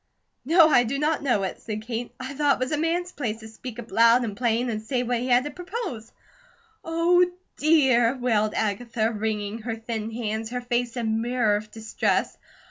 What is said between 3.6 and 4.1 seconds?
up